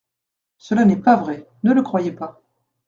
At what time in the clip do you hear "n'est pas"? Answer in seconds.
0.83-1.15